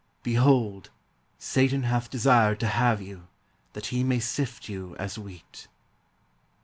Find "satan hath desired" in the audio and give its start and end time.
1.37-2.59